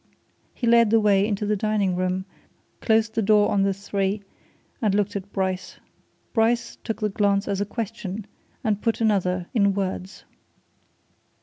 He 0.55 0.65
led 0.65 0.89
the 0.89 0.99
way 0.99 1.27
into 1.27 1.45
the 1.45 1.55
dining 1.55 1.95
room, 1.95 2.25
closed 2.79 3.13
the 3.13 3.21
door 3.21 3.51
on 3.51 3.61
the 3.61 3.71
three, 3.71 4.23
and 4.81 4.95
looked 4.95 5.15
at 5.15 5.31
Bryce. 5.31 5.77
Bryce 6.33 6.75
took 6.83 7.01
the 7.01 7.09
glance 7.09 7.47
as 7.47 7.61
a 7.61 7.67
question, 7.67 8.25
and 8.63 8.81
put 8.81 8.99
another, 8.99 9.45
in 9.53 9.75
words. 9.75 10.25